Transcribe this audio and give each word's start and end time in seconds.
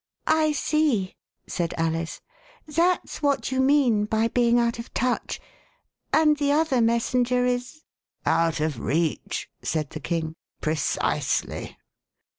I 0.25 0.53
see," 0.53 1.15
said 1.45 1.75
Alice; 1.77 2.21
that's 2.65 3.21
what 3.21 3.51
you 3.51 3.59
mean 3.59 4.05
by 4.05 4.29
being 4.29 4.57
out 4.57 4.79
of 4.79 4.91
touch. 4.95 5.39
And 6.11 6.37
the 6.37 6.51
other 6.51 6.81
Messenger 6.81 7.45
is 7.45 7.83
—Out 8.25 8.59
of 8.61 8.79
reach," 8.79 9.47
said 9.61 9.91
the 9.91 9.99
iting. 9.99 10.33
Precisely." 10.59 11.77